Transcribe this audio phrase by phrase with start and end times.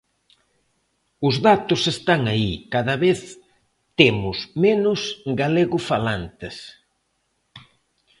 [1.27, 3.19] Os datos están aí, cada vez
[3.99, 4.99] temos menos
[5.41, 6.55] galegofalantes.